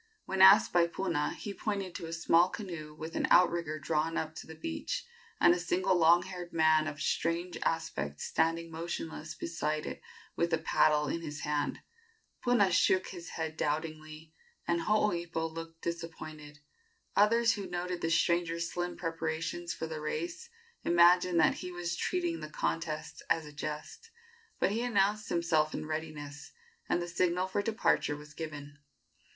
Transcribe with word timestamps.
When 0.25 0.41
asked 0.41 0.73
by 0.73 0.87
Puna, 0.87 1.33
he 1.35 1.53
pointed 1.53 1.93
to 1.93 2.07
a 2.07 2.11
small 2.13 2.49
canoe 2.49 2.95
with 2.95 3.15
an 3.15 3.27
outrigger 3.29 3.77
drawn 3.77 4.17
up 4.17 4.29
on 4.29 4.35
the 4.47 4.55
beach, 4.55 5.05
and 5.39 5.53
a 5.53 5.59
single 5.59 5.95
long 5.95 6.23
haired 6.23 6.51
man 6.51 6.87
of 6.87 6.99
strange 6.99 7.55
aspect 7.61 8.19
standing 8.19 8.71
motionless 8.71 9.35
beside 9.35 9.85
it 9.85 10.01
with 10.35 10.53
a 10.53 10.57
paddle 10.57 11.07
in 11.07 11.21
his 11.21 11.41
hand. 11.41 11.81
Puna 12.43 12.71
shook 12.71 13.09
his 13.09 13.29
head 13.29 13.55
doubtingly, 13.55 14.33
and 14.67 14.81
Hooipo 14.81 15.45
looked 15.53 15.83
disappointed. 15.83 16.57
Others 17.15 17.53
who 17.53 17.69
noted 17.69 18.01
the 18.01 18.09
stranger's 18.09 18.71
slim 18.71 18.97
preparations 18.97 19.71
for 19.71 19.85
the 19.85 20.01
race 20.01 20.49
imagined 20.83 21.39
that 21.39 21.53
he 21.57 21.71
was 21.71 21.95
treating 21.95 22.39
the 22.39 22.49
contest 22.49 23.21
as 23.29 23.45
a 23.45 23.53
jest; 23.53 24.09
but 24.59 24.71
he 24.71 24.81
announced 24.81 25.29
himself 25.29 25.75
in 25.75 25.85
readiness, 25.85 26.53
and 26.89 26.99
the 27.03 27.07
signal 27.07 27.45
for 27.47 27.61
departure 27.61 28.17
was 28.17 28.33
given. 28.33 28.79